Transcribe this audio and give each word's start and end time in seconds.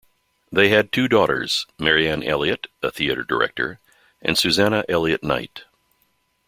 They 0.51 0.69
had 0.69 0.91
two 0.91 1.07
daughters- 1.07 1.67
Marianne 1.77 2.23
Elliott, 2.23 2.65
a 2.81 2.89
theatre 2.89 3.23
director, 3.23 3.79
and 4.19 4.35
Susannah 4.35 4.83
Elliott-Knight. 4.89 5.65